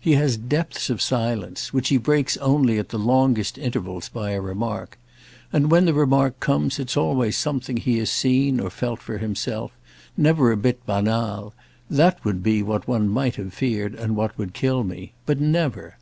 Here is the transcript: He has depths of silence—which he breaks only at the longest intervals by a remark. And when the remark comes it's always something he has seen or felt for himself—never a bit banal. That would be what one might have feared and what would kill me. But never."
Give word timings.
He 0.00 0.14
has 0.14 0.36
depths 0.36 0.90
of 0.90 1.00
silence—which 1.00 1.88
he 1.88 1.98
breaks 1.98 2.36
only 2.38 2.80
at 2.80 2.88
the 2.88 2.98
longest 2.98 3.56
intervals 3.56 4.08
by 4.08 4.32
a 4.32 4.40
remark. 4.40 4.98
And 5.52 5.70
when 5.70 5.84
the 5.84 5.94
remark 5.94 6.40
comes 6.40 6.80
it's 6.80 6.96
always 6.96 7.38
something 7.38 7.76
he 7.76 7.98
has 7.98 8.10
seen 8.10 8.58
or 8.58 8.70
felt 8.70 8.98
for 9.00 9.18
himself—never 9.18 10.50
a 10.50 10.56
bit 10.56 10.84
banal. 10.84 11.54
That 11.88 12.24
would 12.24 12.42
be 12.42 12.60
what 12.60 12.88
one 12.88 13.08
might 13.08 13.36
have 13.36 13.54
feared 13.54 13.94
and 13.94 14.16
what 14.16 14.36
would 14.36 14.52
kill 14.52 14.82
me. 14.82 15.12
But 15.26 15.38
never." 15.40 15.96